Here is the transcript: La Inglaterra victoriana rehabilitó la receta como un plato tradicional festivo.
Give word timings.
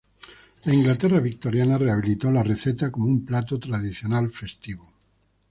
La 0.63 0.73
Inglaterra 0.73 1.19
victoriana 1.19 1.77
rehabilitó 1.77 2.31
la 2.31 2.41
receta 2.41 2.89
como 2.91 3.05
un 3.05 3.23
plato 3.23 3.59
tradicional 3.59 4.31
festivo. 4.31 4.91